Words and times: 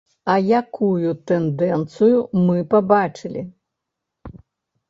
А 0.35 0.35
якую 0.59 1.11
тэндэнцыю 1.31 2.17
мы 2.47 2.57
пабачылі? 2.73 3.41